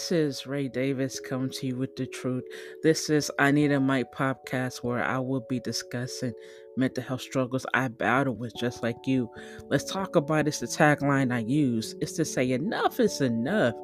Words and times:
This 0.00 0.12
is 0.12 0.46
Ray 0.46 0.66
Davis 0.66 1.20
coming 1.20 1.50
to 1.50 1.66
you 1.66 1.76
with 1.76 1.94
the 1.94 2.06
truth. 2.06 2.44
This 2.82 3.10
is 3.10 3.30
I 3.38 3.50
Need 3.50 3.70
a 3.70 3.78
Mic 3.78 4.10
podcast 4.14 4.78
where 4.78 5.04
I 5.04 5.18
will 5.18 5.44
be 5.46 5.60
discussing 5.60 6.32
mental 6.74 7.04
health 7.04 7.20
struggles 7.20 7.66
I 7.74 7.88
battle 7.88 8.34
with 8.34 8.56
just 8.56 8.82
like 8.82 8.96
you. 9.04 9.30
Let's 9.68 9.84
talk 9.84 10.16
about 10.16 10.46
this. 10.46 10.60
the 10.60 10.66
tagline 10.66 11.34
I 11.34 11.40
use. 11.40 11.94
is 12.00 12.14
to 12.14 12.24
say 12.24 12.52
enough 12.52 12.98
is 12.98 13.20
enough. 13.20 13.74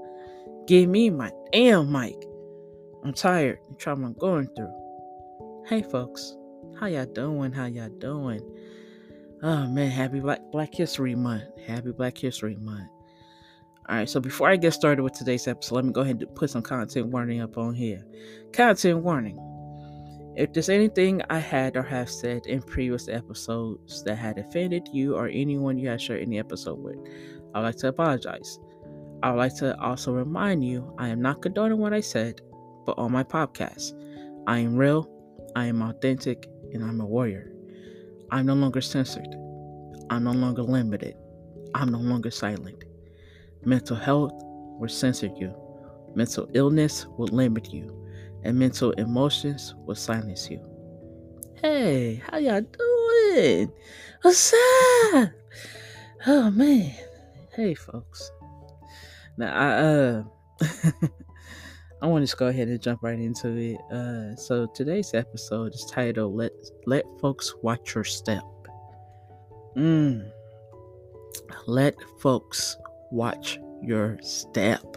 Give 0.66 0.88
me 0.88 1.10
my 1.10 1.30
damn 1.52 1.92
mic. 1.92 2.16
I'm 3.04 3.12
tired. 3.12 3.58
The 3.68 3.74
trauma 3.74 4.06
I'm 4.06 4.14
going 4.14 4.48
through. 4.56 4.72
Hey 5.66 5.82
folks, 5.82 6.34
how 6.80 6.86
y'all 6.86 7.04
doing? 7.04 7.52
How 7.52 7.66
y'all 7.66 7.90
doing? 7.90 8.40
Oh 9.42 9.66
man, 9.66 9.90
happy 9.90 10.20
Black 10.20 10.40
Black 10.50 10.74
History 10.74 11.14
Month. 11.14 11.44
Happy 11.66 11.92
Black 11.92 12.16
History 12.16 12.56
Month. 12.56 12.88
All 13.88 13.94
right, 13.94 14.08
so 14.08 14.18
before 14.18 14.48
I 14.48 14.56
get 14.56 14.72
started 14.72 15.02
with 15.02 15.12
today's 15.12 15.46
episode, 15.46 15.76
let 15.76 15.84
me 15.84 15.92
go 15.92 16.00
ahead 16.00 16.20
and 16.20 16.34
put 16.34 16.50
some 16.50 16.62
content 16.62 17.06
warning 17.06 17.40
up 17.40 17.56
on 17.56 17.72
here. 17.72 18.04
Content 18.52 18.98
warning. 19.04 19.38
If 20.36 20.52
there's 20.52 20.68
anything 20.68 21.22
I 21.30 21.38
had 21.38 21.76
or 21.76 21.84
have 21.84 22.10
said 22.10 22.46
in 22.46 22.62
previous 22.62 23.08
episodes 23.08 24.02
that 24.02 24.16
had 24.16 24.38
offended 24.38 24.88
you 24.92 25.14
or 25.14 25.28
anyone 25.28 25.78
you 25.78 25.88
had 25.88 26.02
shared 26.02 26.22
any 26.22 26.40
episode 26.40 26.80
with, 26.80 26.96
I 27.54 27.60
would 27.60 27.66
like 27.66 27.76
to 27.76 27.88
apologize. 27.88 28.58
I 29.22 29.30
would 29.30 29.38
like 29.38 29.54
to 29.58 29.78
also 29.80 30.12
remind 30.12 30.64
you 30.64 30.92
I 30.98 31.06
am 31.06 31.22
not 31.22 31.40
condoning 31.40 31.78
what 31.78 31.94
I 31.94 32.00
said, 32.00 32.40
but 32.86 32.98
on 32.98 33.12
my 33.12 33.22
podcast, 33.22 33.92
I 34.48 34.58
am 34.58 34.76
real, 34.76 35.08
I 35.54 35.66
am 35.66 35.80
authentic, 35.80 36.48
and 36.72 36.82
I'm 36.82 37.00
a 37.00 37.06
warrior. 37.06 37.52
I'm 38.32 38.46
no 38.46 38.54
longer 38.54 38.80
censored. 38.80 39.32
I'm 40.10 40.24
no 40.24 40.32
longer 40.32 40.62
limited. 40.62 41.14
I'm 41.72 41.92
no 41.92 41.98
longer 41.98 42.32
silent. 42.32 42.82
Mental 43.66 43.96
health 43.96 44.30
will 44.78 44.88
censor 44.88 45.26
you. 45.26 45.52
Mental 46.14 46.48
illness 46.54 47.04
will 47.18 47.26
limit 47.26 47.72
you. 47.72 47.92
And 48.44 48.56
mental 48.56 48.92
emotions 48.92 49.74
will 49.84 49.96
silence 49.96 50.48
you. 50.48 50.64
Hey, 51.60 52.22
how 52.30 52.38
y'all 52.38 52.60
doing? 52.60 53.72
What's 54.22 54.54
up? 55.14 55.30
Oh 56.28 56.52
man. 56.52 56.94
Hey 57.56 57.74
folks. 57.74 58.30
Now 59.36 59.52
I 59.52 59.68
uh 59.82 60.22
I 62.02 62.06
want 62.06 62.22
to 62.22 62.26
just 62.26 62.38
go 62.38 62.46
ahead 62.46 62.68
and 62.68 62.80
jump 62.80 63.02
right 63.02 63.18
into 63.18 63.48
it. 63.56 63.78
Uh 63.92 64.36
so 64.36 64.66
today's 64.76 65.12
episode 65.12 65.74
is 65.74 65.84
titled 65.90 66.36
Let 66.36 66.52
Let 66.86 67.04
Folks 67.20 67.52
Watch 67.62 67.96
Your 67.96 68.04
Step. 68.04 68.44
Mm. 69.76 70.30
Let 71.66 71.96
folks 72.20 72.76
watch 73.10 73.58
your 73.82 74.18
step. 74.22 74.96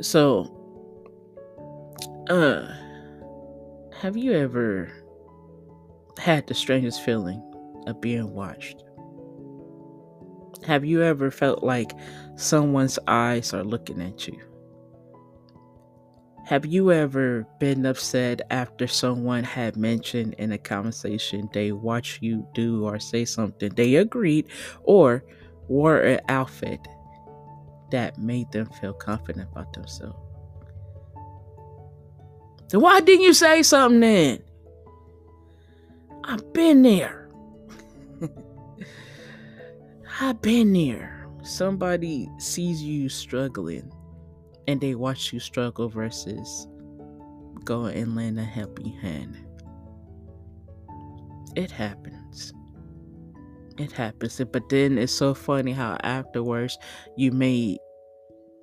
So, 0.00 0.56
uh, 2.28 2.66
have 4.00 4.16
you 4.16 4.32
ever 4.32 4.90
had 6.18 6.46
the 6.46 6.54
strangest 6.54 7.02
feeling 7.02 7.42
of 7.86 8.00
being 8.00 8.32
watched? 8.34 8.82
Have 10.66 10.84
you 10.84 11.02
ever 11.02 11.30
felt 11.30 11.62
like 11.62 11.92
someone's 12.36 12.98
eyes 13.06 13.52
are 13.54 13.64
looking 13.64 14.00
at 14.00 14.26
you? 14.26 14.38
Have 16.44 16.66
you 16.66 16.90
ever 16.90 17.46
been 17.60 17.86
upset 17.86 18.40
after 18.50 18.86
someone 18.86 19.44
had 19.44 19.76
mentioned 19.76 20.34
in 20.34 20.52
a 20.52 20.58
conversation 20.58 21.48
they 21.52 21.70
watch 21.72 22.18
you 22.20 22.46
do 22.54 22.84
or 22.84 22.98
say 22.98 23.24
something 23.24 23.72
they 23.74 23.94
agreed 23.96 24.48
or 24.82 25.22
wore 25.70 26.00
an 26.00 26.18
outfit 26.28 26.80
that 27.92 28.18
made 28.18 28.50
them 28.50 28.66
feel 28.80 28.92
confident 28.92 29.48
about 29.52 29.72
themselves. 29.72 30.18
Then 32.68 32.80
why 32.80 33.00
didn't 33.00 33.22
you 33.22 33.32
say 33.32 33.62
something 33.62 34.00
then? 34.00 34.42
I've 36.24 36.52
been 36.52 36.82
there. 36.82 37.30
I've 40.20 40.42
been 40.42 40.72
there. 40.72 41.28
Somebody 41.44 42.28
sees 42.38 42.82
you 42.82 43.08
struggling 43.08 43.92
and 44.66 44.80
they 44.80 44.96
watch 44.96 45.32
you 45.32 45.38
struggle 45.38 45.88
versus 45.88 46.66
go 47.64 47.84
and 47.84 48.16
lend 48.16 48.40
a 48.40 48.44
helping 48.44 48.92
hand. 48.92 49.36
It 51.54 51.70
happens 51.70 52.19
it 53.80 53.92
happens. 53.92 54.40
But 54.52 54.68
then 54.68 54.98
it's 54.98 55.12
so 55.12 55.34
funny 55.34 55.72
how 55.72 55.96
afterwards 56.02 56.78
you 57.16 57.32
may 57.32 57.78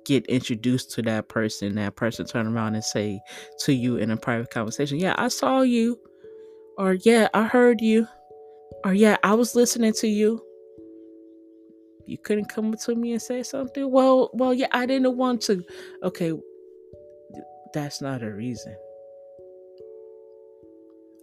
get 0.04 0.24
introduced 0.26 0.90
to 0.92 1.02
that 1.02 1.28
person. 1.28 1.74
That 1.74 1.96
person 1.96 2.26
turn 2.26 2.46
around 2.46 2.74
and 2.74 2.84
say 2.84 3.20
to 3.60 3.72
you 3.72 3.96
in 3.96 4.10
a 4.10 4.16
private 4.16 4.50
conversation, 4.50 4.98
"Yeah, 4.98 5.14
I 5.18 5.28
saw 5.28 5.60
you," 5.62 6.00
or 6.78 6.94
"Yeah, 6.94 7.28
I 7.34 7.44
heard 7.44 7.80
you," 7.80 8.06
or 8.84 8.94
"Yeah, 8.94 9.16
I 9.22 9.34
was 9.34 9.54
listening 9.54 9.92
to 9.94 10.08
you." 10.08 10.42
You 12.06 12.16
couldn't 12.16 12.46
come 12.46 12.74
to 12.74 12.94
me 12.94 13.12
and 13.12 13.20
say 13.20 13.42
something. 13.42 13.90
Well, 13.90 14.30
well, 14.32 14.54
yeah, 14.54 14.68
I 14.72 14.86
didn't 14.86 15.16
want 15.18 15.42
to. 15.42 15.62
Okay, 16.02 16.32
that's 17.74 18.00
not 18.00 18.22
a 18.22 18.30
reason. 18.30 18.74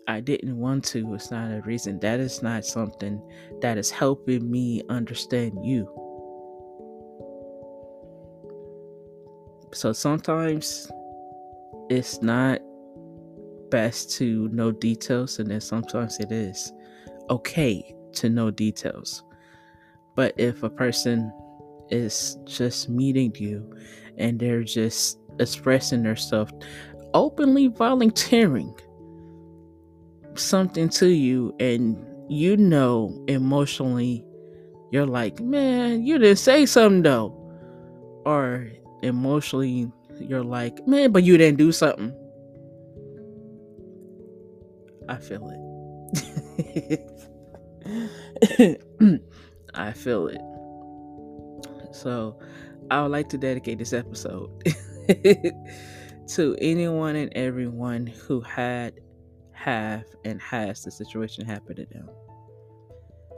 I 0.07 0.19
didn't 0.19 0.57
want 0.57 0.83
to 0.85 1.13
is 1.15 1.31
not 1.31 1.51
a 1.51 1.61
reason. 1.61 1.99
That 1.99 2.19
is 2.19 2.43
not 2.43 2.65
something 2.65 3.21
that 3.61 3.77
is 3.77 3.89
helping 3.89 4.49
me 4.49 4.83
understand 4.89 5.53
you. 5.63 5.89
So 9.73 9.93
sometimes 9.93 10.89
it's 11.89 12.21
not 12.21 12.59
best 13.69 14.11
to 14.17 14.47
know 14.49 14.71
details, 14.71 15.39
and 15.39 15.49
then 15.49 15.61
sometimes 15.61 16.19
it 16.19 16.31
is 16.31 16.71
okay 17.29 17.95
to 18.13 18.29
know 18.29 18.51
details. 18.51 19.23
But 20.15 20.33
if 20.37 20.63
a 20.63 20.69
person 20.69 21.33
is 21.89 22.37
just 22.45 22.89
meeting 22.89 23.33
you 23.37 23.75
and 24.17 24.39
they're 24.39 24.63
just 24.63 25.19
expressing 25.39 26.03
themselves, 26.03 26.53
openly 27.13 27.67
volunteering 27.67 28.73
something 30.39 30.89
to 30.89 31.07
you 31.07 31.55
and 31.59 32.05
you 32.29 32.57
know 32.57 33.23
emotionally 33.27 34.25
you're 34.91 35.05
like, 35.05 35.39
man, 35.41 36.05
you 36.05 36.17
didn't 36.17 36.37
say 36.37 36.65
something 36.65 37.01
though. 37.01 37.33
Or 38.25 38.71
emotionally 39.03 39.91
you're 40.19 40.43
like, 40.43 40.87
man, 40.87 41.11
but 41.11 41.23
you 41.23 41.37
didn't 41.37 41.57
do 41.57 41.71
something. 41.71 42.13
I 45.09 45.17
feel 45.17 45.51
it. 45.51 45.59
I 49.73 49.91
feel 49.91 50.27
it. 50.27 50.41
So 51.93 52.39
I 52.89 53.01
would 53.01 53.11
like 53.11 53.29
to 53.29 53.37
dedicate 53.37 53.79
this 53.79 53.93
episode 53.93 54.49
to 56.29 56.55
anyone 56.59 57.15
and 57.15 57.33
everyone 57.35 58.07
who 58.07 58.41
had 58.41 58.93
have 59.55 60.03
and 60.23 60.41
has 60.41 60.83
the 60.83 60.91
situation 60.91 61.45
happen 61.45 61.75
to 61.75 61.85
them. 61.85 62.09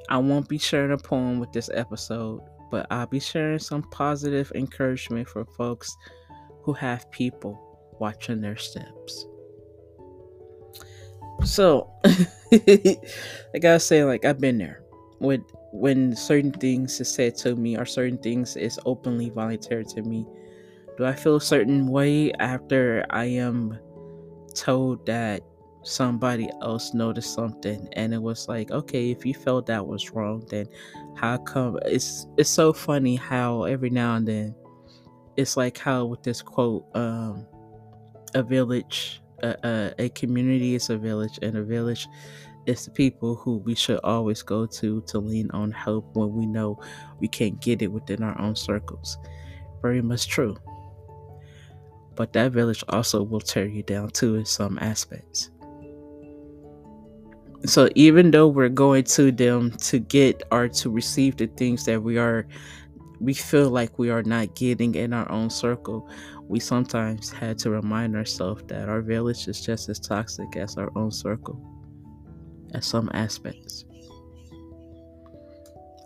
I 0.09 0.17
won't 0.17 0.47
be 0.47 0.57
sharing 0.57 0.91
a 0.91 0.97
poem 0.97 1.39
with 1.39 1.51
this 1.51 1.69
episode, 1.73 2.41
but 2.71 2.87
I'll 2.89 3.07
be 3.07 3.19
sharing 3.19 3.59
some 3.59 3.83
positive 3.83 4.51
encouragement 4.55 5.27
for 5.27 5.45
folks 5.45 5.95
who 6.63 6.73
have 6.73 7.09
people 7.11 7.59
watching 7.99 8.41
their 8.41 8.57
steps. 8.57 9.25
So, 11.43 11.89
like 12.51 13.65
I 13.65 13.73
was 13.73 13.85
saying, 13.85 14.07
like 14.07 14.25
I've 14.25 14.39
been 14.39 14.57
there 14.57 14.83
with 15.19 15.41
when 15.71 16.15
certain 16.15 16.51
things 16.51 16.99
is 16.99 17.09
said 17.09 17.35
to 17.37 17.55
me 17.55 17.77
or 17.77 17.85
certain 17.85 18.17
things 18.17 18.55
is 18.55 18.79
openly 18.85 19.29
voluntary 19.29 19.85
to 19.85 20.01
me. 20.01 20.25
Do 20.97 21.05
I 21.05 21.13
feel 21.13 21.35
a 21.35 21.41
certain 21.41 21.87
way 21.87 22.31
after 22.33 23.05
I 23.09 23.25
am 23.25 23.77
told 24.55 25.05
that 25.05 25.43
somebody 25.87 26.49
else 26.61 26.93
noticed 26.93 27.33
something 27.33 27.87
and 27.93 28.13
it 28.13 28.21
was 28.21 28.47
like 28.47 28.71
okay 28.71 29.09
if 29.09 29.25
you 29.25 29.33
felt 29.33 29.65
that 29.65 29.85
was 29.85 30.11
wrong 30.11 30.45
then 30.49 30.65
how 31.15 31.37
come 31.37 31.79
it's 31.85 32.27
it's 32.37 32.49
so 32.49 32.73
funny 32.73 33.15
how 33.15 33.63
every 33.63 33.89
now 33.89 34.15
and 34.15 34.27
then 34.27 34.53
it's 35.37 35.55
like 35.55 35.77
how 35.77 36.05
with 36.05 36.21
this 36.23 36.41
quote 36.41 36.85
um 36.95 37.45
a 38.35 38.43
village 38.43 39.21
a, 39.43 39.93
a 39.99 40.09
community 40.09 40.75
is 40.75 40.89
a 40.89 40.97
village 40.97 41.39
and 41.41 41.55
a 41.55 41.63
village 41.63 42.07
is 42.65 42.85
the 42.85 42.91
people 42.91 43.35
who 43.35 43.57
we 43.57 43.75
should 43.75 43.99
always 44.03 44.41
go 44.41 44.65
to 44.65 45.01
to 45.01 45.19
lean 45.19 45.49
on 45.51 45.71
help 45.71 46.15
when 46.15 46.33
we 46.33 46.45
know 46.45 46.77
we 47.19 47.27
can't 47.27 47.61
get 47.61 47.81
it 47.81 47.87
within 47.87 48.23
our 48.23 48.39
own 48.41 48.55
circles. 48.55 49.17
Very 49.81 50.01
much 50.01 50.27
true. 50.27 50.57
But 52.15 52.33
that 52.33 52.51
village 52.51 52.83
also 52.89 53.23
will 53.23 53.39
tear 53.39 53.67
you 53.67 53.83
down 53.83 54.09
too 54.09 54.35
in 54.35 54.45
some 54.45 54.77
aspects 54.79 55.51
so 57.65 57.89
even 57.95 58.31
though 58.31 58.47
we're 58.47 58.69
going 58.69 59.03
to 59.03 59.31
them 59.31 59.71
to 59.71 59.99
get 59.99 60.43
or 60.51 60.67
to 60.67 60.89
receive 60.89 61.37
the 61.37 61.47
things 61.47 61.85
that 61.85 62.01
we 62.01 62.17
are 62.17 62.47
we 63.19 63.33
feel 63.33 63.69
like 63.69 63.97
we 63.97 64.09
are 64.11 64.23
not 64.23 64.53
getting 64.55 64.93
in 64.93 65.11
our 65.11 65.29
own 65.31 65.49
circle, 65.49 66.07
we 66.47 66.59
sometimes 66.59 67.31
had 67.31 67.57
to 67.57 67.71
remind 67.71 68.15
ourselves 68.15 68.63
that 68.67 68.87
our 68.89 69.01
village 69.01 69.47
is 69.47 69.59
just 69.59 69.89
as 69.89 69.99
toxic 69.99 70.55
as 70.55 70.77
our 70.77 70.91
own 70.95 71.11
circle 71.11 71.59
at 72.75 72.83
some 72.83 73.09
aspects. 73.13 73.85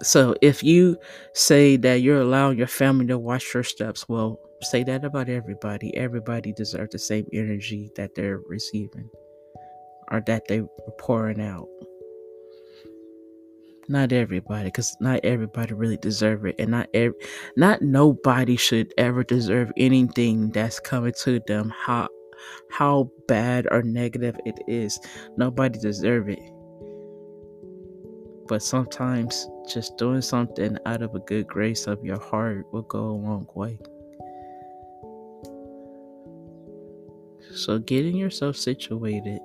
So 0.01 0.36
if 0.42 0.63
you 0.63 0.98
say 1.33 1.75
that 1.77 2.01
you're 2.01 2.21
allowing 2.21 2.57
your 2.57 2.68
family 2.68 3.07
to 3.07 3.19
watch 3.19 3.53
your 3.53 3.63
steps, 3.63 4.07
well, 4.07 4.39
say 4.62 4.83
that 4.86 5.03
about 5.03 5.27
everybody. 5.27 5.95
Everybody 5.98 6.53
deserves 6.53 6.92
the 6.94 7.00
same 7.00 7.27
energy 7.33 7.92
that 7.98 8.15
they're 8.15 8.39
receiving 8.48 9.09
or 10.12 10.22
that 10.28 10.48
they 10.48 10.62
were 10.62 10.92
pouring 11.00 11.42
out. 11.42 11.68
Not 13.88 14.12
everybody 14.12 14.66
because 14.66 14.96
not 15.02 15.19
everybody 15.24 15.74
really 15.74 15.98
deserve 15.98 16.46
it 16.46 16.56
and 16.60 16.72
not 16.72 16.88
every 16.94 17.18
not 17.58 17.81
nobody 17.81 18.56
should 18.56 18.94
ever 18.98 19.24
deserve 19.24 19.72
anything 19.75 20.50
that's 20.52 20.80
coming 20.80 21.13
to 21.24 21.42
them 21.48 21.74
how 21.75 22.08
how 22.69 23.12
bad 23.28 23.68
or 23.72 23.81
negative 23.81 24.38
it 24.46 24.60
is. 24.68 25.00
Nobody 25.36 25.80
deserve 25.80 26.30
it. 26.30 26.40
But 28.48 28.62
sometimes 28.63 29.48
just 29.72 29.98
doing 29.98 30.22
something 30.22 30.78
out 30.86 31.02
of 31.02 31.16
a 31.16 31.19
good 31.19 31.48
grace 31.48 31.88
of 31.88 32.04
your 32.04 32.19
heart 32.19 32.66
will 32.72 32.81
go 32.84 33.00
a 33.00 33.12
long 33.12 33.48
way. 33.56 33.78
So 37.54 37.80
getting 37.80 38.16
yourself 38.16 38.56
situated 38.56 39.40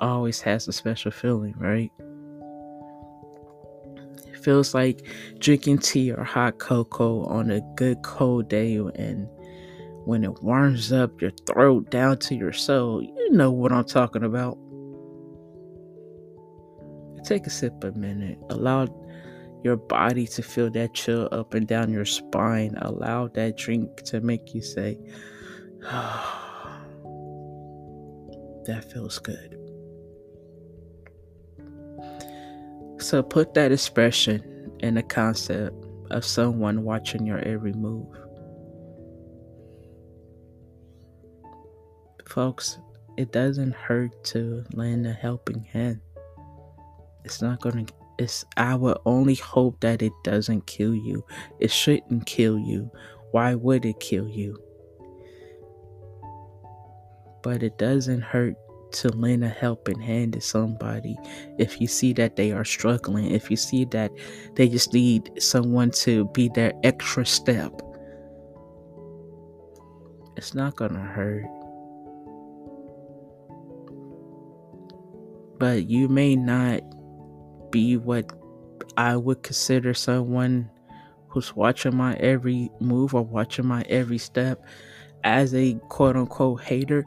always 0.00 0.40
has 0.42 0.68
a 0.68 0.72
special 0.72 1.10
feeling, 1.10 1.54
right? 1.58 1.92
It 4.26 4.38
feels 4.42 4.74
like 4.74 5.06
drinking 5.38 5.78
tea 5.78 6.12
or 6.12 6.24
hot 6.24 6.58
cocoa 6.58 7.24
on 7.24 7.50
a 7.50 7.60
good 7.76 8.02
cold 8.02 8.48
day 8.48 8.76
and 8.76 9.28
when 10.04 10.22
it 10.24 10.42
warms 10.42 10.92
up 10.92 11.20
your 11.20 11.30
throat 11.46 11.90
down 11.90 12.18
to 12.18 12.34
your 12.34 12.52
soul. 12.52 13.02
You 13.02 13.30
know 13.30 13.50
what 13.50 13.72
I'm 13.72 13.84
talking 13.84 14.22
about. 14.22 14.58
Take 17.24 17.46
a 17.46 17.50
sip 17.50 17.82
a 17.84 17.92
minute. 17.92 18.38
Allow 18.50 18.86
your 19.64 19.76
body 19.76 20.26
to 20.26 20.42
feel 20.42 20.70
that 20.70 20.92
chill 20.92 21.28
up 21.32 21.54
and 21.54 21.66
down 21.66 21.90
your 21.90 22.04
spine. 22.04 22.76
Allow 22.82 23.28
that 23.28 23.56
drink 23.56 24.02
to 24.04 24.20
make 24.20 24.54
you 24.54 24.60
say, 24.60 24.98
oh, 25.84 26.80
that 28.66 28.92
feels 28.92 29.18
good. 29.18 29.63
So 33.04 33.22
put 33.22 33.52
that 33.52 33.70
expression 33.70 34.72
in 34.80 34.94
the 34.94 35.02
concept 35.02 35.76
of 36.10 36.24
someone 36.24 36.84
watching 36.84 37.26
your 37.26 37.38
every 37.40 37.74
move. 37.74 38.06
Folks, 42.26 42.78
it 43.18 43.30
doesn't 43.30 43.74
hurt 43.74 44.24
to 44.24 44.64
lend 44.72 45.06
a 45.06 45.12
helping 45.12 45.64
hand. 45.64 46.00
It's 47.26 47.42
not 47.42 47.60
going 47.60 47.84
to 47.84 47.94
it's 48.18 48.42
I 48.56 48.78
only 49.04 49.34
hope 49.34 49.80
that 49.80 50.00
it 50.00 50.14
doesn't 50.22 50.66
kill 50.66 50.94
you. 50.94 51.26
It 51.60 51.70
shouldn't 51.70 52.24
kill 52.24 52.58
you. 52.58 52.90
Why 53.32 53.54
would 53.54 53.84
it 53.84 54.00
kill 54.00 54.26
you? 54.26 54.58
But 57.42 57.62
it 57.62 57.76
doesn't 57.76 58.22
hurt 58.22 58.56
to 58.94 59.08
lend 59.08 59.44
a 59.44 59.48
helping 59.48 60.00
hand 60.00 60.32
to 60.32 60.40
somebody 60.40 61.16
if 61.58 61.80
you 61.80 61.86
see 61.86 62.12
that 62.14 62.36
they 62.36 62.52
are 62.52 62.64
struggling, 62.64 63.30
if 63.30 63.50
you 63.50 63.56
see 63.56 63.84
that 63.86 64.10
they 64.54 64.68
just 64.68 64.92
need 64.92 65.30
someone 65.38 65.90
to 65.90 66.26
be 66.28 66.48
their 66.54 66.72
extra 66.82 67.26
step. 67.26 67.72
It's 70.36 70.54
not 70.54 70.76
gonna 70.76 71.00
hurt. 71.00 71.44
But 75.58 75.88
you 75.88 76.08
may 76.08 76.36
not 76.36 76.80
be 77.70 77.96
what 77.96 78.32
I 78.96 79.16
would 79.16 79.42
consider 79.42 79.94
someone 79.94 80.70
who's 81.28 81.54
watching 81.56 81.96
my 81.96 82.14
every 82.14 82.70
move 82.80 83.14
or 83.14 83.22
watching 83.22 83.66
my 83.66 83.82
every 83.88 84.18
step 84.18 84.64
as 85.24 85.54
a 85.54 85.74
quote 85.88 86.16
unquote 86.16 86.62
hater 86.62 87.04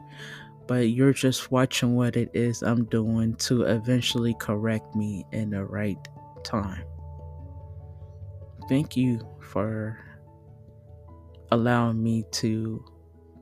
but 0.68 0.90
you're 0.90 1.14
just 1.14 1.50
watching 1.50 1.96
what 1.96 2.14
it 2.14 2.30
is 2.34 2.62
I'm 2.62 2.84
doing 2.84 3.34
to 3.36 3.62
eventually 3.62 4.36
correct 4.38 4.94
me 4.94 5.24
in 5.32 5.50
the 5.50 5.64
right 5.64 5.98
time. 6.44 6.84
Thank 8.68 8.96
you 8.96 9.26
for 9.40 9.98
allowing 11.50 12.02
me 12.02 12.24
to 12.32 12.84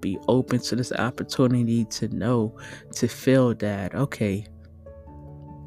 be 0.01 0.17
open 0.29 0.61
to 0.61 0.77
this 0.77 0.93
opportunity 0.93 1.85
to 1.87 2.09
know, 2.09 2.57
to 2.93 3.09
feel 3.09 3.55
that, 3.55 3.95
okay, 3.97 4.47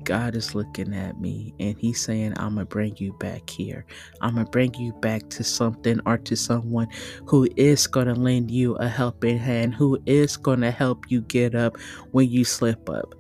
God 0.10 0.36
is 0.36 0.56
looking 0.56 0.96
at 0.96 1.22
me 1.22 1.54
and 1.60 1.78
He's 1.78 2.02
saying, 2.02 2.34
I'm 2.38 2.56
going 2.56 2.66
to 2.66 2.74
bring 2.74 2.98
you 2.98 3.14
back 3.20 3.48
here. 3.48 3.86
I'm 4.22 4.34
going 4.34 4.46
to 4.48 4.50
bring 4.50 4.74
you 4.74 4.92
back 4.92 5.30
to 5.30 5.44
something 5.44 6.00
or 6.08 6.18
to 6.18 6.36
someone 6.36 6.88
who 7.28 7.48
is 7.56 7.86
going 7.86 8.08
to 8.08 8.16
lend 8.16 8.50
you 8.50 8.74
a 8.78 8.88
helping 8.88 9.38
hand, 9.38 9.76
who 9.76 10.00
is 10.08 10.36
going 10.36 10.62
to 10.62 10.72
help 10.72 11.12
you 11.12 11.22
get 11.22 11.54
up 11.54 11.78
when 12.10 12.28
you 12.28 12.44
slip 12.44 12.90
up. 12.90 13.14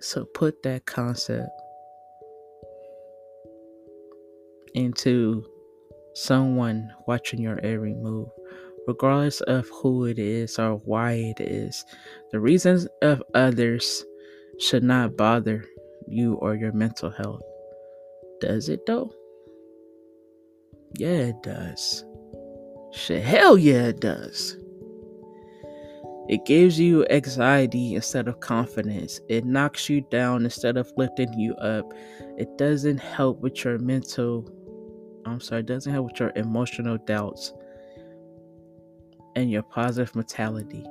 So 0.00 0.24
put 0.24 0.64
that 0.64 0.86
concept 0.86 1.48
into 4.74 5.46
someone 6.16 6.90
watching 7.06 7.40
your 7.40 7.60
every 7.60 7.94
move 7.94 8.30
regardless 8.86 9.40
of 9.42 9.68
who 9.68 10.06
it 10.06 10.18
is 10.18 10.58
or 10.58 10.76
why 10.84 11.12
it 11.12 11.40
is. 11.40 11.84
The 12.32 12.40
reasons 12.40 12.86
of 13.02 13.22
others 13.34 14.04
should 14.58 14.84
not 14.84 15.16
bother 15.16 15.64
you 16.06 16.34
or 16.34 16.54
your 16.54 16.72
mental 16.72 17.10
health. 17.10 17.42
Does 18.40 18.68
it 18.68 18.86
though? 18.86 19.12
Yeah, 20.96 21.32
it 21.32 21.42
does. 21.42 22.04
Shit, 22.92 23.24
hell 23.24 23.58
yeah, 23.58 23.86
it 23.86 24.00
does. 24.00 24.56
It 26.28 26.46
gives 26.46 26.80
you 26.80 27.04
anxiety 27.10 27.96
instead 27.96 28.28
of 28.28 28.40
confidence. 28.40 29.20
It 29.28 29.44
knocks 29.44 29.90
you 29.90 30.00
down 30.10 30.44
instead 30.44 30.76
of 30.76 30.90
lifting 30.96 31.32
you 31.38 31.54
up. 31.56 31.92
It 32.38 32.56
doesn't 32.56 32.98
help 32.98 33.40
with 33.40 33.62
your 33.62 33.78
mental, 33.78 34.48
I'm 35.26 35.40
sorry, 35.40 35.60
it 35.60 35.66
doesn't 35.66 35.92
help 35.92 36.06
with 36.06 36.20
your 36.20 36.32
emotional 36.36 36.96
doubts 36.98 37.52
and 39.36 39.50
your 39.50 39.62
positive 39.62 40.14
mentality. 40.14 40.84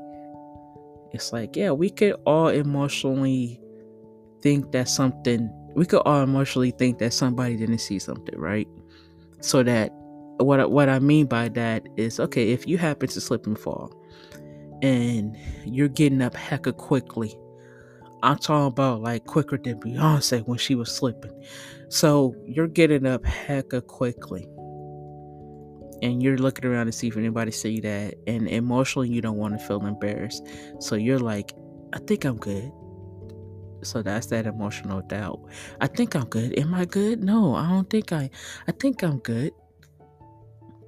It's 1.12 1.32
like, 1.32 1.56
yeah, 1.56 1.72
we 1.72 1.90
could 1.90 2.16
all 2.26 2.48
emotionally 2.48 3.62
think 4.42 4.72
that 4.72 4.90
something, 4.90 5.50
we 5.76 5.86
could 5.86 6.02
all 6.06 6.24
emotionally 6.24 6.72
think 6.72 6.98
that 7.00 7.14
somebody 7.14 7.56
didn't 7.56 7.80
see 7.80 8.00
something, 8.00 8.38
right? 8.38 8.68
So 9.42 9.64
that 9.64 9.92
what 10.38 10.72
what 10.72 10.90
I 10.90 11.00
mean 11.00 11.28
by 11.28 11.50
that 11.50 11.88
is 11.98 12.20
okay, 12.20 12.52
if 12.52 12.68
you 12.68 12.78
happen 12.78 13.08
to 13.10 13.22
slip 13.22 13.46
and 13.46 13.58
fall 13.58 13.94
and 14.82 15.38
you're 15.66 15.88
getting 15.88 16.22
up 16.22 16.34
hecka 16.34 16.76
quickly. 16.76 17.36
I'm 18.22 18.38
talking 18.38 18.68
about 18.68 19.02
like 19.02 19.26
quicker 19.26 19.58
than 19.58 19.80
Beyonce 19.82 20.46
when 20.48 20.58
she 20.58 20.76
was 20.76 20.94
slipping. 20.94 21.32
So 21.90 22.36
you're 22.46 22.68
getting 22.68 23.06
up 23.06 23.24
hecka 23.24 23.86
quickly 23.86 24.48
and 26.03 26.22
you're 26.22 26.38
looking 26.38 26.65
around 26.65 26.88
to 26.88 26.91
see 26.91 27.07
if 27.07 27.15
anybody 27.15 27.50
see 27.50 27.79
that 27.79 28.15
and 28.27 28.50
emotionally 28.50 29.07
you 29.07 29.22
don't 29.22 29.38
want 29.38 29.57
to 29.57 29.65
feel 29.65 29.83
embarrassed. 29.86 30.45
So 30.79 30.95
you're 30.95 31.17
like 31.17 31.53
i 31.93 32.00
think 32.00 32.25
i'm 32.25 32.38
good. 32.38 32.72
So 33.83 34.01
that's 34.01 34.27
that 34.27 34.45
emotional 34.45 35.01
doubt. 35.01 35.41
I 35.81 35.88
think 35.88 36.15
i'm 36.15 36.25
good. 36.25 36.57
Am 36.60 36.74
i 36.74 36.86
good? 36.86 37.24
No 37.24 37.55
i 37.55 37.67
don't 37.69 37.89
think 37.89 38.12
i 38.12 38.29
i 38.67 38.72
think 38.74 39.01
i'm 39.01 39.19
good. 39.19 39.53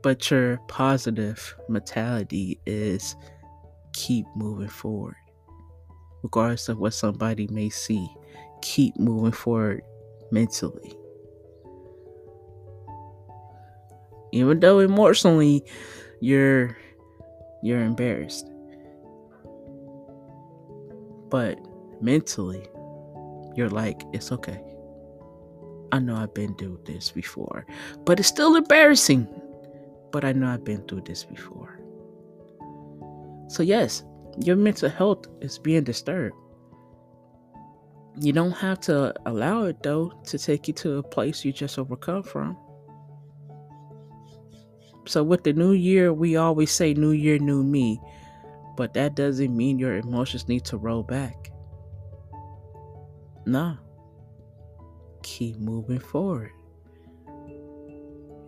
But 0.04 0.30
your 0.30 0.58
positive 0.68 1.56
mentality 1.70 2.60
is 2.66 3.16
keep 3.94 4.26
moving 4.36 4.68
forward. 4.68 5.16
Regardless 6.24 6.70
of 6.70 6.78
what 6.78 6.94
somebody 6.94 7.48
may 7.48 7.70
see 7.70 8.08
keep 8.62 8.98
moving 9.00 9.32
forward 9.32 9.82
mentally 10.32 10.98
even 14.36 14.60
though 14.60 14.80
emotionally 14.80 15.64
you're 16.20 16.78
you're 17.64 17.82
embarrassed. 17.82 18.52
But 21.30 21.58
mentally 22.02 22.68
you're 23.56 23.70
like 23.70 24.04
it's 24.12 24.32
okay. 24.34 24.62
I 25.92 26.00
know 26.00 26.16
i've 26.16 26.34
been 26.34 26.54
through 26.56 26.82
this 26.86 27.12
before. 27.12 27.66
But 28.06 28.20
it's 28.20 28.28
still 28.28 28.56
embarrassing. 28.56 29.28
But 30.12 30.26
i 30.26 30.34
know 30.34 30.50
i've 30.50 30.66
been 30.66 30.84
through 30.84 31.02
this 31.02 31.24
before. 31.24 31.80
So 33.48 33.64
yes 33.64 34.04
your 34.42 34.58
mental 34.58 34.90
health 34.90 35.28
is 35.40 35.58
being 35.58 35.86
disturbed. 35.86 36.36
You 38.20 38.34
don't 38.34 38.52
have 38.52 38.82
to 38.82 39.14
allow 39.26 39.64
it 39.64 39.82
though 39.82 40.12
to 40.26 40.38
take 40.38 40.68
you 40.68 40.74
to 40.76 40.98
a 40.98 41.04
place 41.04 41.46
you 41.46 41.54
just 41.54 41.80
overcome 41.80 42.24
from. 42.24 42.58
So 45.08 45.24
with 45.24 45.44
the 45.44 45.54
new 45.54 45.74
year, 45.74 46.12
we 46.12 46.36
always 46.36 46.72
say 46.72 46.94
new 46.94 47.12
year, 47.12 47.38
new 47.38 47.64
me, 47.64 48.02
but 48.76 48.94
that 48.96 49.16
doesn't 49.16 49.56
mean 49.56 49.80
your 49.80 49.98
emotions 49.98 50.48
need 50.48 50.66
to 50.66 50.78
roll 50.78 51.04
back. 51.04 51.52
Nah. 53.46 53.78
Keep 55.22 55.58
moving 55.58 56.00
forward. 56.00 56.52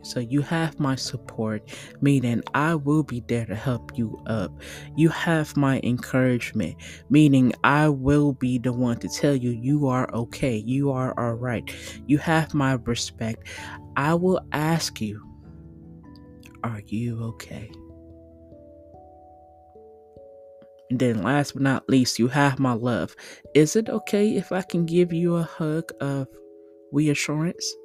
So 0.02 0.22
you 0.22 0.42
have 0.42 0.80
my 0.80 0.96
support, 0.96 1.70
meaning 2.00 2.42
I 2.54 2.76
will 2.76 3.04
be 3.04 3.24
there 3.28 3.46
to 3.46 3.56
help 3.56 3.98
you 3.98 4.18
up. 4.26 4.52
You 4.96 5.10
have 5.10 5.58
my 5.58 5.82
encouragement, 5.84 6.78
meaning 7.10 7.54
I 7.66 7.90
will 7.90 8.32
be 8.32 8.58
the 8.58 8.72
one 8.72 9.00
to 9.00 9.10
tell 9.10 9.36
you 9.36 9.50
you 9.50 9.88
are 9.88 10.10
okay, 10.14 10.56
you 10.56 10.92
are 10.92 11.14
all 11.20 11.34
right. 11.34 11.70
You 12.08 12.20
have 12.20 12.54
my 12.54 12.74
respect. 12.74 13.48
I 13.98 14.14
will 14.14 14.40
ask 14.54 15.02
you, 15.02 15.27
are 16.68 16.82
you 16.86 17.24
okay? 17.24 17.70
And 20.90 21.00
then, 21.00 21.22
last 21.22 21.54
but 21.54 21.62
not 21.62 21.90
least, 21.90 22.20
you 22.20 22.28
have 22.30 22.60
my 22.60 22.74
love. 22.74 23.16
Is 23.54 23.76
it 23.76 23.90
okay 23.90 24.36
if 24.36 24.52
I 24.52 24.62
can 24.62 24.86
give 24.86 25.12
you 25.12 25.36
a 25.36 25.44
hug 25.44 25.92
of 26.00 26.28
reassurance? 26.92 27.76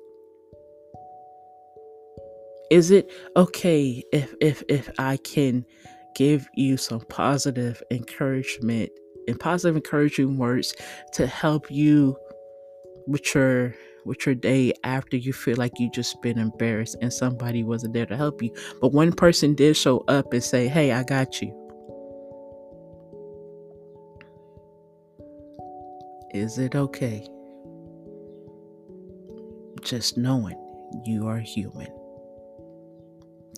Is 2.70 2.90
it 2.90 3.10
okay 3.36 4.02
if 4.12 4.34
if 4.40 4.62
if 4.68 4.88
I 4.98 5.16
can 5.18 5.66
give 6.14 6.48
you 6.54 6.76
some 6.76 7.00
positive 7.00 7.82
encouragement 7.90 8.90
and 9.28 9.38
positive 9.38 9.76
encouraging 9.76 10.38
words 10.38 10.74
to 11.14 11.26
help 11.26 11.70
you 11.70 12.16
with 13.06 13.34
your 13.34 13.74
with 14.04 14.24
your 14.26 14.34
day 14.34 14.72
after 14.84 15.16
you 15.16 15.32
feel 15.32 15.56
like 15.56 15.72
you 15.78 15.90
just 15.90 16.20
been 16.22 16.38
embarrassed 16.38 16.96
and 17.00 17.12
somebody 17.12 17.62
wasn't 17.62 17.92
there 17.92 18.06
to 18.06 18.16
help 18.16 18.42
you 18.42 18.52
but 18.80 18.92
one 18.92 19.12
person 19.12 19.54
did 19.54 19.76
show 19.76 20.04
up 20.08 20.32
and 20.32 20.42
say 20.42 20.68
hey 20.68 20.92
i 20.92 21.02
got 21.02 21.40
you 21.40 21.58
is 26.32 26.58
it 26.58 26.74
okay 26.74 27.26
just 29.82 30.16
knowing 30.16 30.56
you 31.04 31.26
are 31.26 31.38
human 31.38 31.88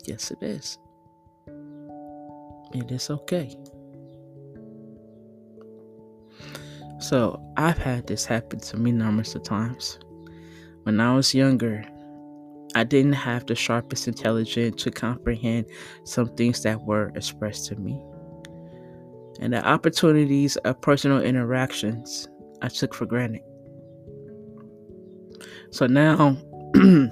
Yes, 0.06 0.30
it 0.30 0.42
is. 0.42 0.78
It 2.74 2.90
is 2.90 3.08
okay. 3.08 3.56
So, 6.98 7.40
I've 7.56 7.78
had 7.78 8.06
this 8.06 8.24
happen 8.24 8.60
to 8.60 8.76
me 8.76 8.92
numerous 8.92 9.34
of 9.34 9.44
times. 9.44 9.98
When 10.84 11.00
I 11.00 11.14
was 11.14 11.34
younger, 11.34 11.84
I 12.74 12.84
didn't 12.84 13.12
have 13.12 13.46
the 13.46 13.54
sharpest 13.54 14.08
intelligence 14.08 14.82
to 14.84 14.90
comprehend 14.90 15.66
some 16.04 16.28
things 16.36 16.62
that 16.62 16.80
were 16.82 17.12
expressed 17.14 17.66
to 17.66 17.76
me. 17.76 18.00
And 19.40 19.52
the 19.52 19.66
opportunities 19.66 20.56
of 20.58 20.80
personal 20.80 21.20
interactions 21.20 22.28
I 22.62 22.68
took 22.68 22.94
for 22.94 23.04
granted. 23.04 23.42
So 25.70 25.86
now 25.86 26.36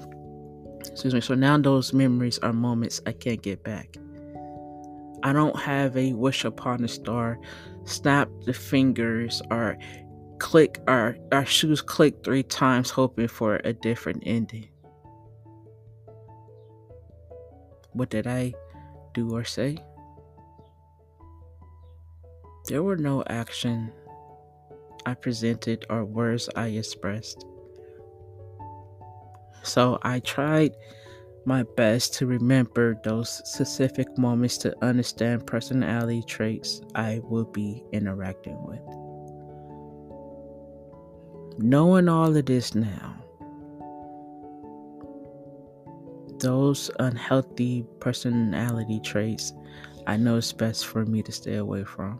Excuse 0.93 1.15
me. 1.15 1.21
So 1.21 1.33
now 1.33 1.57
those 1.57 1.91
memories 1.91 2.37
are 2.39 2.53
moments 2.53 3.01
I 3.07 3.13
can't 3.13 3.41
get 3.41 3.63
back. 3.63 3.97
I 5.23 5.33
don't 5.33 5.57
have 5.59 5.97
a 5.97 6.13
wish 6.13 6.45
upon 6.45 6.83
a 6.83 6.87
star, 6.87 7.39
snap 7.85 8.29
the 8.45 8.53
fingers, 8.53 9.41
or 9.49 9.77
click 10.43 10.77
our, 10.89 11.15
our 11.31 11.45
shoes 11.45 11.81
click 11.81 12.21
three 12.21 12.43
times 12.43 12.89
hoping 12.89 13.29
for 13.29 13.61
a 13.63 13.71
different 13.71 14.21
ending. 14.25 14.67
What 17.93 18.09
did 18.09 18.27
I 18.27 18.53
do 19.13 19.33
or 19.33 19.45
say? 19.45 19.77
There 22.67 22.83
were 22.83 22.97
no 22.97 23.23
action 23.27 23.93
I 25.05 25.13
presented 25.13 25.85
or 25.89 26.03
words 26.03 26.49
I 26.57 26.67
expressed. 26.67 27.45
So 29.63 29.97
I 30.01 30.19
tried 30.19 30.75
my 31.45 31.63
best 31.77 32.15
to 32.15 32.25
remember 32.25 32.99
those 33.05 33.41
specific 33.49 34.17
moments 34.17 34.57
to 34.57 34.75
understand 34.83 35.47
personality 35.47 36.21
traits 36.27 36.81
I 36.95 37.21
will 37.23 37.45
be 37.45 37.81
interacting 37.93 38.61
with. 38.65 39.02
Knowing 41.59 42.09
all 42.09 42.35
of 42.35 42.45
this 42.45 42.73
now, 42.73 43.15
those 46.39 46.89
unhealthy 46.99 47.85
personality 47.99 48.99
traits, 49.01 49.53
I 50.07 50.17
know 50.17 50.37
it's 50.37 50.51
best 50.51 50.87
for 50.87 51.05
me 51.05 51.21
to 51.21 51.31
stay 51.31 51.55
away 51.55 51.83
from. 51.83 52.19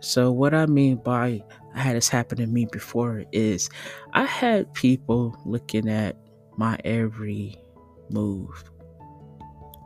So, 0.00 0.30
what 0.30 0.54
I 0.54 0.66
mean 0.66 0.96
by 0.96 1.42
I 1.74 1.80
had 1.80 1.96
this 1.96 2.08
happen 2.08 2.38
to 2.38 2.46
me 2.46 2.66
before 2.70 3.24
is 3.32 3.70
I 4.12 4.24
had 4.24 4.72
people 4.74 5.36
looking 5.44 5.88
at 5.88 6.16
my 6.56 6.78
every 6.84 7.56
move, 8.10 8.64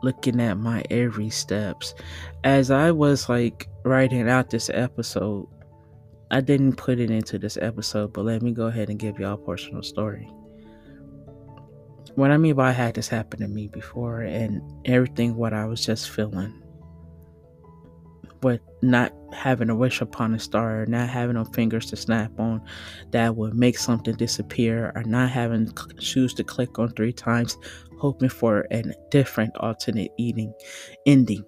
looking 0.03 0.41
at 0.41 0.57
my 0.57 0.83
every 0.89 1.29
steps. 1.29 1.95
As 2.43 2.71
I 2.71 2.91
was 2.91 3.29
like 3.29 3.67
writing 3.83 4.29
out 4.29 4.49
this 4.49 4.69
episode, 4.73 5.47
I 6.31 6.41
didn't 6.41 6.75
put 6.75 6.99
it 6.99 7.11
into 7.11 7.37
this 7.37 7.57
episode, 7.57 8.13
but 8.13 8.25
let 8.25 8.41
me 8.41 8.51
go 8.51 8.67
ahead 8.67 8.89
and 8.89 8.99
give 8.99 9.19
y'all 9.19 9.33
a 9.33 9.37
personal 9.37 9.83
story. 9.83 10.27
What 12.15 12.31
I 12.31 12.37
mean 12.37 12.55
by 12.55 12.69
I 12.69 12.71
had 12.71 12.95
this 12.95 13.07
happen 13.07 13.41
to 13.41 13.47
me 13.47 13.67
before 13.67 14.21
and 14.21 14.61
everything 14.85 15.35
what 15.35 15.53
I 15.53 15.65
was 15.65 15.85
just 15.85 16.09
feeling 16.09 16.61
but 18.45 18.61
not 18.83 19.11
having 19.33 19.71
a 19.71 19.75
wish 19.75 20.01
upon 20.01 20.35
a 20.35 20.39
star, 20.39 20.85
not 20.85 21.09
having 21.09 21.33
no 21.33 21.43
fingers 21.45 21.87
to 21.87 21.95
snap 21.95 22.39
on 22.39 22.61
that 23.09 23.35
would 23.35 23.55
make 23.55 23.75
something 23.75 24.15
disappear, 24.17 24.91
or 24.95 25.03
not 25.03 25.31
having 25.31 25.67
shoes 25.99 26.31
to 26.31 26.43
click 26.43 26.77
on 26.77 26.89
three 26.89 27.11
times, 27.11 27.57
hoping 27.97 28.29
for 28.29 28.67
a 28.69 28.83
different 29.09 29.57
alternate 29.57 30.11
eating 30.19 30.53
ending. 31.07 31.43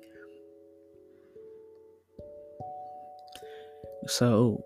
So, 4.07 4.63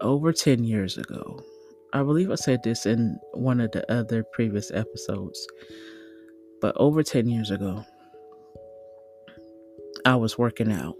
over 0.00 0.32
10 0.32 0.64
years 0.64 0.98
ago, 0.98 1.40
I 1.92 2.02
believe 2.02 2.30
I 2.30 2.36
said 2.36 2.62
this 2.62 2.86
in 2.86 3.18
one 3.32 3.60
of 3.60 3.72
the 3.72 3.90
other 3.92 4.24
previous 4.32 4.70
episodes, 4.70 5.46
but 6.60 6.76
over 6.76 7.02
10 7.02 7.28
years 7.28 7.50
ago, 7.50 7.84
I 10.04 10.16
was 10.16 10.38
working 10.38 10.70
out 10.70 10.96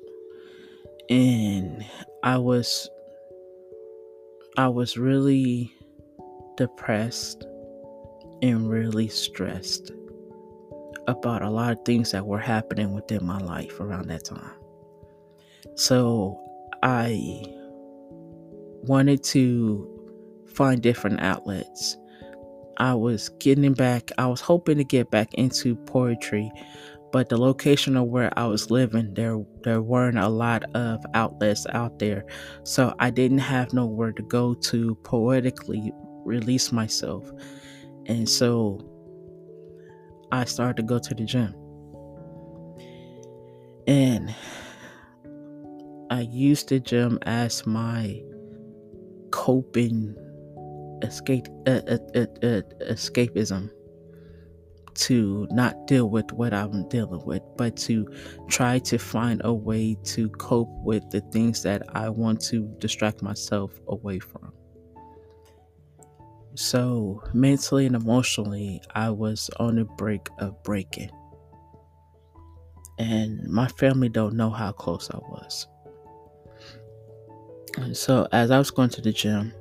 and 1.10 1.84
I 2.22 2.38
was 2.38 2.88
I 4.56 4.68
was 4.68 4.96
really 4.96 5.74
depressed 6.56 7.44
and 8.42 8.68
really 8.68 9.08
stressed 9.08 9.90
about 11.06 11.42
a 11.42 11.50
lot 11.50 11.72
of 11.72 11.84
things 11.84 12.12
that 12.12 12.26
were 12.26 12.38
happening 12.38 12.92
within 12.92 13.24
my 13.24 13.38
life 13.38 13.80
around 13.80 14.08
that 14.08 14.24
time. 14.24 14.54
So 15.74 16.40
I 16.82 17.44
wanted 18.86 19.22
to 19.24 19.90
find 20.46 20.82
different 20.82 21.20
outlets. 21.20 21.96
I 22.78 22.94
was 22.94 23.28
getting 23.40 23.72
back, 23.72 24.10
I 24.18 24.26
was 24.26 24.40
hoping 24.40 24.78
to 24.78 24.84
get 24.84 25.10
back 25.10 25.32
into 25.34 25.76
poetry 25.76 26.50
but 27.14 27.28
the 27.28 27.38
location 27.38 27.96
of 27.96 28.08
where 28.08 28.36
I 28.36 28.44
was 28.46 28.72
living, 28.72 29.14
there 29.14 29.38
there 29.62 29.80
weren't 29.80 30.18
a 30.18 30.28
lot 30.28 30.64
of 30.74 31.00
outlets 31.14 31.64
out 31.70 32.00
there, 32.00 32.24
so 32.64 32.92
I 32.98 33.10
didn't 33.10 33.38
have 33.38 33.72
nowhere 33.72 34.10
to 34.10 34.22
go 34.24 34.52
to 34.52 34.96
poetically 35.04 35.92
release 36.24 36.72
myself, 36.72 37.30
and 38.06 38.28
so 38.28 38.80
I 40.32 40.44
started 40.44 40.78
to 40.78 40.82
go 40.82 40.98
to 40.98 41.14
the 41.14 41.24
gym, 41.24 41.54
and 43.86 44.34
I 46.10 46.22
used 46.22 46.70
the 46.70 46.80
gym 46.80 47.20
as 47.22 47.64
my 47.64 48.20
coping 49.34 50.14
escape 51.02 51.48
uh, 51.66 51.80
uh, 51.88 51.98
uh, 52.14 52.26
uh 52.42 52.62
escapism 52.88 53.68
to 54.94 55.48
not 55.50 55.88
deal 55.88 56.08
with 56.08 56.30
what 56.32 56.54
I'm 56.54 56.88
dealing 56.88 57.26
with, 57.26 57.42
but 57.56 57.76
to 57.78 58.06
try 58.48 58.78
to 58.78 58.96
find 58.96 59.42
a 59.44 59.52
way 59.52 59.96
to 60.04 60.28
cope 60.30 60.70
with 60.84 61.10
the 61.10 61.20
things 61.32 61.64
that 61.64 61.82
I 61.96 62.10
want 62.10 62.42
to 62.42 62.72
distract 62.78 63.22
myself 63.22 63.72
away 63.88 64.20
from. 64.20 64.52
So, 66.54 67.20
mentally 67.34 67.86
and 67.86 67.96
emotionally, 67.96 68.80
I 68.94 69.10
was 69.10 69.50
on 69.58 69.74
the 69.74 69.84
brink 69.84 70.28
of 70.38 70.62
breaking. 70.62 71.10
And 73.00 73.42
my 73.48 73.66
family 73.66 74.08
don't 74.08 74.36
know 74.36 74.50
how 74.50 74.70
close 74.70 75.10
I 75.10 75.18
was. 75.18 75.66
So 77.92 78.28
as 78.32 78.50
I 78.50 78.58
was 78.58 78.70
going 78.70 78.90
to 78.90 79.00
the 79.00 79.12
gym, 79.12 79.52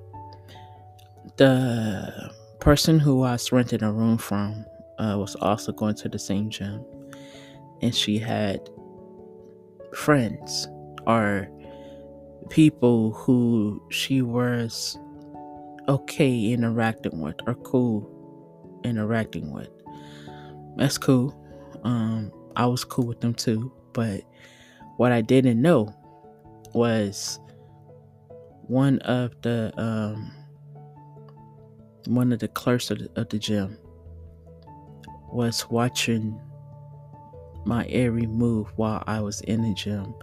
the 1.38 2.32
person 2.60 3.00
who 3.00 3.24
I 3.24 3.34
was 3.34 3.52
renting 3.52 3.84
a 3.84 3.92
room 3.92 4.18
from 4.18 4.66
uh, 5.00 5.16
was 5.18 5.36
also 5.36 5.72
going 5.72 5.96
to 5.96 6.10
the 6.10 6.20
same 6.20 6.50
gym, 6.50 6.86
and 7.82 7.94
she 7.94 8.18
had 8.18 8.70
friends 9.94 10.68
or 11.06 11.50
people 12.50 13.12
who 13.14 13.82
she 13.90 14.22
was 14.22 14.98
okay 15.88 16.52
interacting 16.52 17.20
with 17.20 17.36
or 17.48 17.56
cool 17.56 18.10
interacting 18.84 19.52
with. 19.52 19.70
That's 20.76 20.98
cool. 20.98 21.36
Um, 21.84 22.32
I 22.56 22.66
was 22.66 22.84
cool 22.84 23.08
with 23.08 23.22
them 23.22 23.34
too, 23.34 23.72
but 23.94 24.22
what 24.98 25.12
I 25.12 25.22
didn't 25.22 25.62
know 25.62 25.94
was 26.74 27.40
one 28.68 29.00
of 29.00 29.34
the 29.42 29.72
um, 29.78 30.32
one 32.08 32.32
of 32.34 32.40
the 32.40 32.48
clerks 32.48 32.92
of 32.92 33.00
the, 33.00 33.10
of 33.16 33.30
the 33.30 33.40
gym 33.40 33.78
was 35.32 35.70
watching 35.70 36.40
my 37.66 37.86
every 37.86 38.28
move 38.28 38.68
while 38.76 39.04
I 39.08 39.22
was 39.22 39.42
in 39.42 39.62
the 39.64 39.74
gym 39.74 40.14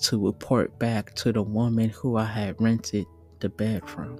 to 0.00 0.24
report 0.24 0.78
back 0.78 1.14
to 1.14 1.32
the 1.32 1.42
woman 1.42 1.88
who 1.88 2.16
I 2.16 2.24
had 2.24 2.60
rented 2.60 3.06
the 3.40 3.48
bed 3.48 3.88
from. 3.88 4.18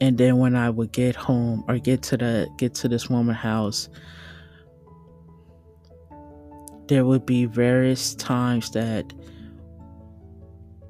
And 0.00 0.18
then 0.18 0.38
when 0.38 0.56
I 0.56 0.70
would 0.70 0.92
get 0.92 1.14
home 1.14 1.64
or 1.68 1.78
get 1.78 2.02
to 2.04 2.16
the 2.16 2.48
get 2.58 2.74
to 2.76 2.88
this 2.88 3.08
woman's 3.08 3.38
house, 3.38 3.88
there 6.88 7.04
would 7.04 7.24
be 7.24 7.46
various 7.46 8.14
times 8.14 8.70
that 8.72 9.12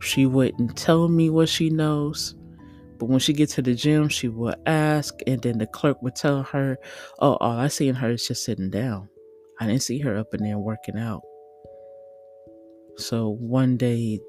she 0.04 0.26
wouldn't 0.26 0.76
tell 0.76 1.08
me 1.08 1.30
what 1.30 1.48
she 1.48 1.70
knows 1.70 2.34
but 2.98 3.06
when 3.06 3.18
she 3.18 3.32
gets 3.32 3.54
to 3.56 3.62
the 3.62 3.74
gym, 3.74 4.08
she 4.08 4.28
will 4.28 4.54
ask, 4.66 5.18
and 5.26 5.42
then 5.42 5.58
the 5.58 5.66
clerk 5.66 6.00
would 6.02 6.14
tell 6.14 6.42
her, 6.44 6.78
"Oh, 7.18 7.36
all 7.36 7.58
I 7.58 7.68
seen 7.68 7.94
her 7.94 8.12
is 8.12 8.26
just 8.26 8.44
sitting 8.44 8.70
down. 8.70 9.08
I 9.60 9.66
didn't 9.66 9.82
see 9.82 9.98
her 9.98 10.16
up 10.16 10.32
in 10.34 10.42
there 10.42 10.58
working 10.58 10.96
out." 10.96 11.22
So 12.96 13.30
one 13.30 13.76
day, 13.76 14.20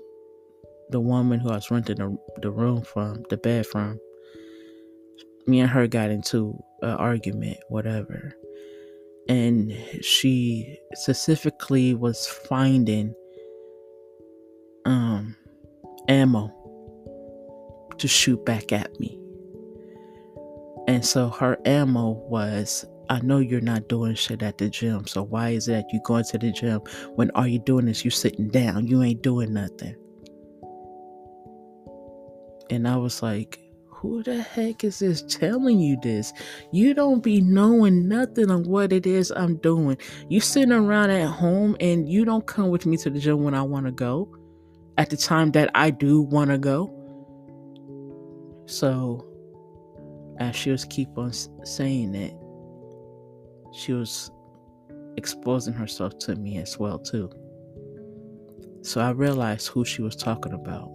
the 0.89 1.00
woman 1.00 1.39
who 1.39 1.50
I 1.50 1.55
was 1.55 1.70
renting 1.70 1.98
the, 1.98 2.17
the 2.41 2.51
room 2.51 2.82
from, 2.82 3.24
the 3.29 3.38
bed 3.38 3.67
from, 3.67 4.00
me 5.48 5.60
and 5.60 5.70
her 5.70 5.88
got 5.88 6.10
into 6.10 6.60
an 6.82 6.91
argument, 6.98 7.58
whatever, 7.70 8.34
and 9.29 9.72
she 10.01 10.79
specifically 10.94 11.94
was 11.94 12.27
finding 12.27 13.13
um 14.86 15.36
ammo 16.07 16.51
to 17.97 18.07
shoot 18.07 18.43
back 18.45 18.71
at 18.71 19.00
me. 19.00 19.19
And 20.88 21.03
so 21.03 21.29
her 21.29 21.57
ammo 21.65 22.12
was, 22.29 22.85
I 23.09 23.19
know 23.21 23.39
you're 23.39 23.62
not 23.62 23.88
doing 23.88 24.15
shit 24.15 24.43
at 24.43 24.57
the 24.57 24.69
gym. 24.69 25.07
So 25.07 25.24
why 25.24 25.50
is 25.50 25.67
it 25.67 25.71
that 25.71 25.93
you 25.93 26.00
going 26.03 26.25
to 26.25 26.38
the 26.38 26.51
gym 26.51 26.81
when 27.15 27.31
all 27.31 27.47
you're 27.47 27.63
doing 27.63 27.88
is 27.88 28.05
you 28.05 28.12
sitting 28.12 28.50
down? 28.50 28.88
You 28.88 29.01
ain't 29.01 29.21
doing 29.21 29.53
nothing. 29.53 29.95
And 32.69 32.88
I 32.88 32.97
was 32.97 33.21
like, 33.21 33.59
who 33.88 34.21
the 34.21 34.41
heck 34.41 34.83
is 34.83 35.00
this 35.00 35.24
telling 35.24 35.79
you 35.79 35.97
this? 36.01 36.33
You 36.71 36.93
don't 36.93 37.24
be 37.24 37.41
knowing 37.41 38.07
nothing 38.07 38.51
on 38.51 38.63
what 38.63 38.93
it 38.93 39.07
is 39.07 39.31
I'm 39.31 39.57
doing. 39.57 39.97
You 40.29 40.39
sitting 40.39 40.71
around 40.71 41.09
at 41.09 41.27
home 41.27 41.75
and 41.79 42.07
you 42.07 42.25
don't 42.25 42.45
come 42.45 42.69
with 42.69 42.85
me 42.85 42.97
to 42.97 43.09
the 43.09 43.19
gym 43.19 43.43
when 43.43 43.56
I 43.56 43.63
want 43.63 43.86
to 43.88 43.91
go 43.91 44.30
at 44.97 45.10
the 45.10 45.17
time 45.17 45.51
that 45.51 45.69
I 45.75 45.89
do 45.89 46.21
want 46.21 46.51
to 46.51 46.58
go. 46.58 46.91
So, 48.65 49.27
as 50.39 50.55
she 50.55 50.71
was 50.71 50.86
keep 50.86 51.17
on 51.17 51.31
saying 51.63 52.15
it, 52.15 52.34
she 53.73 53.93
was 53.93 54.31
exposing 55.17 55.73
herself 55.73 56.17
to 56.19 56.36
me 56.36 56.58
as 56.58 56.77
well 56.79 56.99
too. 56.99 57.29
So 58.81 59.01
I 59.01 59.12
realized 59.12 59.67
who 59.67 59.84
she 59.84 60.01
was 60.01 60.15
talking 60.15 60.53
about. 60.53 60.89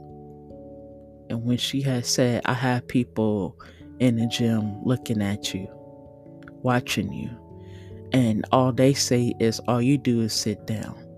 And 1.28 1.44
when 1.44 1.58
she 1.58 1.80
had 1.80 2.06
said, 2.06 2.42
I 2.44 2.54
have 2.54 2.86
people 2.88 3.58
in 3.98 4.16
the 4.16 4.26
gym 4.26 4.82
looking 4.84 5.22
at 5.22 5.54
you, 5.54 5.68
watching 6.62 7.12
you, 7.12 7.30
and 8.12 8.44
all 8.52 8.72
they 8.72 8.94
say 8.94 9.34
is 9.38 9.60
all 9.68 9.80
you 9.80 9.96
do 9.98 10.20
is 10.22 10.32
sit 10.32 10.66
down. 10.66 11.09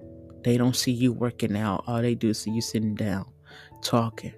They 0.44 0.56
don't 0.56 0.76
see 0.76 0.92
you 0.92 1.12
working 1.12 1.56
out. 1.56 1.84
All 1.86 2.02
they 2.02 2.14
do 2.14 2.30
is 2.30 2.40
see 2.40 2.50
you 2.50 2.60
sitting 2.60 2.94
down, 2.94 3.26
talking. 3.80 4.34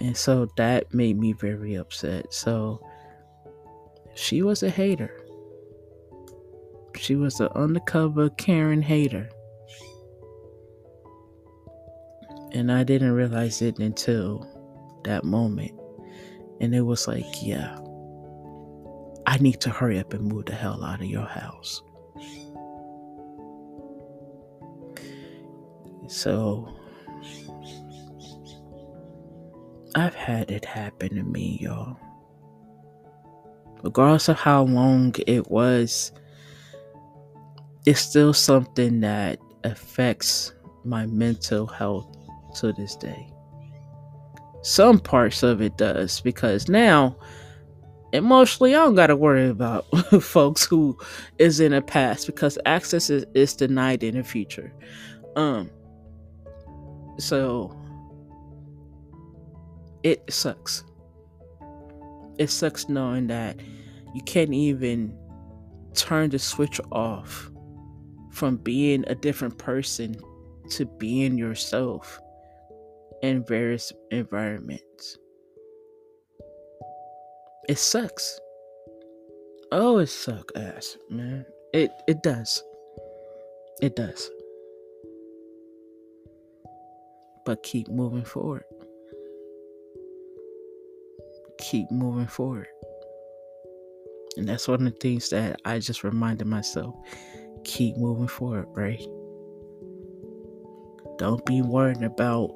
And 0.00 0.16
so 0.16 0.48
that 0.56 0.92
made 0.94 1.18
me 1.18 1.34
very 1.34 1.74
upset. 1.74 2.32
So 2.32 2.84
she 4.14 4.42
was 4.42 4.62
a 4.62 4.70
hater. 4.70 5.14
She 6.96 7.16
was 7.16 7.38
an 7.40 7.48
undercover 7.54 8.30
Karen 8.30 8.82
hater. 8.82 9.28
And 12.52 12.72
I 12.72 12.82
didn't 12.82 13.12
realize 13.12 13.62
it 13.62 13.78
until 13.78 14.46
that 15.04 15.24
moment. 15.24 15.72
And 16.60 16.74
it 16.74 16.82
was 16.82 17.06
like, 17.06 17.24
yeah, 17.42 17.78
I 19.30 19.38
need 19.38 19.60
to 19.60 19.70
hurry 19.70 20.00
up 20.00 20.12
and 20.12 20.24
move 20.24 20.46
the 20.46 20.56
hell 20.56 20.82
out 20.82 21.00
of 21.00 21.06
your 21.06 21.24
house. 21.24 21.82
So 26.08 26.68
I've 29.94 30.16
had 30.16 30.50
it 30.50 30.64
happen 30.64 31.14
to 31.14 31.22
me, 31.22 31.60
y'all. 31.62 31.96
Regardless 33.84 34.28
of 34.28 34.36
how 34.36 34.64
long 34.64 35.14
it 35.28 35.48
was, 35.48 36.10
it's 37.86 38.00
still 38.00 38.32
something 38.32 38.98
that 39.02 39.38
affects 39.62 40.52
my 40.84 41.06
mental 41.06 41.68
health 41.68 42.16
to 42.56 42.72
this 42.72 42.96
day. 42.96 43.32
Some 44.62 44.98
parts 44.98 45.44
of 45.44 45.62
it 45.62 45.76
does 45.76 46.20
because 46.20 46.68
now 46.68 47.16
emotionally 48.12 48.74
I 48.74 48.78
don't 48.78 48.94
gotta 48.94 49.16
worry 49.16 49.48
about 49.48 49.84
folks 50.22 50.64
who 50.64 50.98
is 51.38 51.60
in 51.60 51.72
the 51.72 51.82
past 51.82 52.26
because 52.26 52.58
access 52.66 53.10
is, 53.10 53.24
is 53.34 53.54
denied 53.54 54.02
in 54.02 54.16
the 54.16 54.24
future. 54.24 54.72
Um 55.36 55.70
so 57.18 57.76
it 60.02 60.32
sucks. 60.32 60.84
It 62.38 62.48
sucks 62.48 62.88
knowing 62.88 63.26
that 63.26 63.60
you 64.14 64.22
can't 64.22 64.54
even 64.54 65.16
turn 65.94 66.30
the 66.30 66.38
switch 66.38 66.80
off 66.90 67.50
from 68.30 68.56
being 68.56 69.04
a 69.06 69.14
different 69.14 69.58
person 69.58 70.16
to 70.70 70.86
being 70.86 71.36
yourself 71.36 72.20
in 73.22 73.44
various 73.44 73.92
environments. 74.10 75.18
It 77.68 77.78
sucks. 77.78 78.38
Oh, 79.72 79.98
it 79.98 80.08
suck 80.08 80.50
ass, 80.56 80.96
man. 81.08 81.46
It 81.72 81.90
it 82.08 82.22
does. 82.22 82.62
It 83.80 83.96
does. 83.96 84.30
But 87.44 87.62
keep 87.62 87.88
moving 87.88 88.24
forward 88.24 88.64
keep 91.60 91.90
moving 91.90 92.26
forward. 92.26 92.66
And 94.36 94.48
that's 94.48 94.66
one 94.66 94.86
of 94.86 94.92
the 94.92 94.98
things 94.98 95.28
that 95.30 95.60
I 95.64 95.78
just 95.78 96.02
reminded 96.02 96.46
myself 96.46 96.94
keep 97.64 97.96
moving 97.96 98.28
forward, 98.28 98.66
right? 98.70 99.04
Don't 101.18 101.44
be 101.44 101.60
worried 101.62 102.02
about 102.02 102.50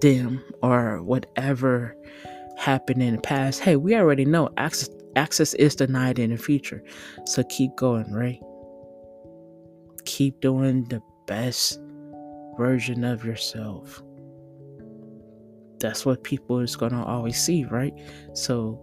them 0.00 0.42
or 0.62 1.02
whatever 1.02 1.94
happened 2.56 3.02
in 3.02 3.16
the 3.16 3.22
past. 3.22 3.60
Hey, 3.60 3.76
we 3.76 3.94
already 3.96 4.24
know 4.24 4.50
access 4.56 4.90
access 5.16 5.54
is 5.54 5.74
denied 5.74 6.18
in 6.18 6.30
the 6.30 6.36
future. 6.36 6.82
So 7.24 7.42
keep 7.44 7.74
going, 7.76 8.12
right? 8.12 8.40
Keep 10.04 10.40
doing 10.40 10.84
the 10.84 11.00
best 11.26 11.80
version 12.58 13.04
of 13.04 13.24
yourself 13.24 14.02
that's 15.78 16.06
what 16.06 16.22
people 16.22 16.60
is 16.60 16.76
gonna 16.76 17.04
always 17.04 17.40
see, 17.40 17.64
right? 17.64 17.94
So 18.34 18.80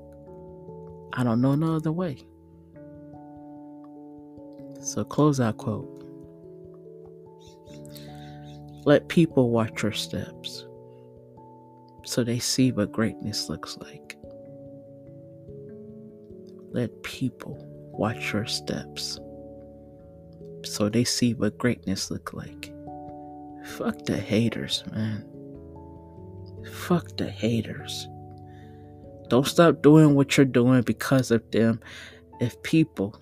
I 1.13 1.23
don't 1.23 1.41
know 1.41 1.55
no 1.55 1.75
other 1.75 1.91
way. 1.91 2.17
So 4.81 5.03
close 5.03 5.39
out 5.39 5.57
quote. 5.57 5.89
Let 8.85 9.07
people 9.07 9.49
watch 9.49 9.83
your 9.83 9.93
steps 9.93 10.65
so 12.03 12.23
they 12.23 12.39
see 12.39 12.71
what 12.71 12.91
greatness 12.91 13.49
looks 13.49 13.77
like. 13.77 14.17
Let 16.71 17.03
people 17.03 17.57
watch 17.91 18.33
your 18.33 18.45
steps 18.45 19.19
so 20.65 20.89
they 20.89 21.03
see 21.03 21.33
what 21.33 21.57
greatness 21.57 22.09
look 22.09 22.33
like. 22.33 22.73
Fuck 23.65 24.05
the 24.05 24.17
haters, 24.17 24.83
man. 24.91 25.25
Fuck 26.71 27.17
the 27.17 27.29
haters. 27.29 28.07
Don't 29.29 29.47
stop 29.47 29.81
doing 29.81 30.15
what 30.15 30.37
you're 30.37 30.45
doing 30.45 30.81
because 30.81 31.31
of 31.31 31.49
them. 31.51 31.79
If 32.39 32.61
people 32.63 33.19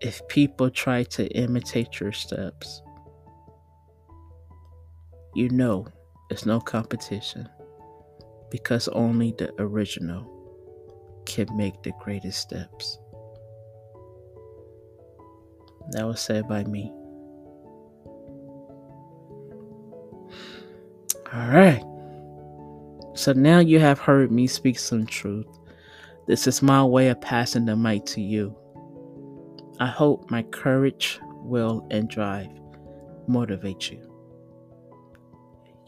if 0.00 0.26
people 0.28 0.70
try 0.70 1.02
to 1.04 1.26
imitate 1.36 2.00
your 2.00 2.12
steps, 2.12 2.80
you 5.34 5.50
know 5.50 5.86
it's 6.30 6.46
no 6.46 6.60
competition 6.60 7.48
because 8.50 8.88
only 8.88 9.34
the 9.36 9.52
original 9.58 10.24
can 11.26 11.46
make 11.56 11.82
the 11.82 11.92
greatest 12.00 12.40
steps. 12.40 12.98
That 15.90 16.06
was 16.06 16.20
said 16.20 16.48
by 16.48 16.64
me. 16.64 16.92
All 21.32 21.48
right. 21.48 21.82
So 23.14 23.32
now 23.32 23.58
you 23.58 23.78
have 23.80 23.98
heard 23.98 24.32
me 24.32 24.46
speak 24.46 24.78
some 24.78 25.06
truth. 25.06 25.46
This 26.26 26.46
is 26.46 26.62
my 26.62 26.84
way 26.84 27.08
of 27.08 27.20
passing 27.20 27.66
the 27.66 27.76
mic 27.76 28.04
to 28.06 28.20
you. 28.20 28.56
I 29.80 29.86
hope 29.86 30.30
my 30.30 30.42
courage, 30.44 31.18
will, 31.42 31.86
and 31.90 32.08
drive 32.08 32.48
motivate 33.26 33.90
you. 33.90 34.09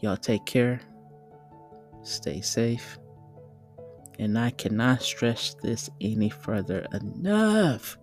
Y'all 0.03 0.17
take 0.17 0.45
care, 0.45 0.81
stay 2.01 2.41
safe, 2.41 2.99
and 4.19 4.37
I 4.37 4.49
cannot 4.49 5.01
stress 5.01 5.55
this 5.63 5.89
any 6.01 6.29
further 6.29 6.85
enough. 6.91 7.97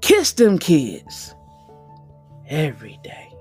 Kiss 0.00 0.30
them 0.30 0.60
kids 0.60 1.34
every 2.48 3.00
day. 3.02 3.33